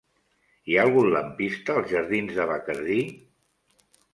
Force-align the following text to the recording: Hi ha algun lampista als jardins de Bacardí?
Hi 0.71 0.77
ha 0.77 0.85
algun 0.87 1.09
lampista 1.17 1.75
als 1.81 1.91
jardins 1.93 2.35
de 2.39 2.49
Bacardí? 2.53 2.99